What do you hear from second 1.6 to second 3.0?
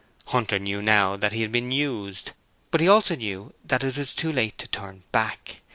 used, but he